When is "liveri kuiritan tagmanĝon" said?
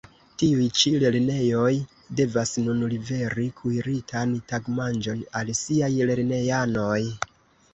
2.93-5.23